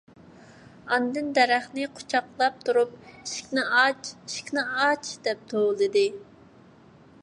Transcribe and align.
ئاندىن 0.95 1.27
دەرەخنى 1.37 1.83
قۇچاقلاپ 1.99 2.57
تۇرۇپ: 2.69 2.97
«ئىشىكنى 3.13 3.69
ئاچ! 3.83 4.13
ئىشىكنى 4.31 4.65
ئاچ!» 4.87 5.11
دەپ 5.29 5.49
توۋلىدى. 5.53 6.09